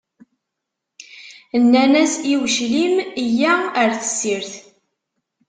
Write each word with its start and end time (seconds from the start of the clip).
Nnan-as 1.61 2.13
i 2.31 2.33
uclim: 2.41 2.95
yya 3.37 3.53
ar 3.81 3.91
tessirt. 3.99 4.53